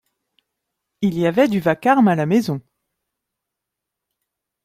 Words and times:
Il 1.01 1.13
y 1.15 1.27
avait 1.27 1.47
du 1.47 1.59
vacarme 1.59 2.07
à 2.07 2.15
la 2.15 2.25
maison. 2.25 2.59